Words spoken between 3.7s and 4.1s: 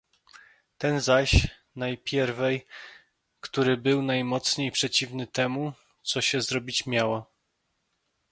był